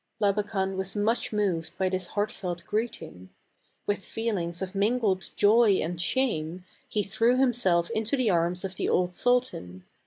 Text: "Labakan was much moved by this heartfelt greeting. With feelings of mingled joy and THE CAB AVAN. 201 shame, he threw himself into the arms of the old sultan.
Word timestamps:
"Labakan 0.19 0.77
was 0.77 0.95
much 0.95 1.31
moved 1.31 1.77
by 1.77 1.87
this 1.87 2.07
heartfelt 2.07 2.65
greeting. 2.65 3.29
With 3.85 4.03
feelings 4.03 4.59
of 4.63 4.73
mingled 4.73 5.29
joy 5.35 5.73
and 5.73 5.73
THE 5.73 5.77
CAB 5.77 5.77
AVAN. 5.77 5.97
201 5.97 5.97
shame, 5.99 6.65
he 6.89 7.03
threw 7.03 7.37
himself 7.37 7.91
into 7.91 8.17
the 8.17 8.31
arms 8.31 8.65
of 8.65 8.77
the 8.77 8.89
old 8.89 9.13
sultan. 9.13 9.83